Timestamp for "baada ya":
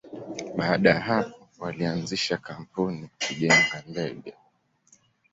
0.55-0.99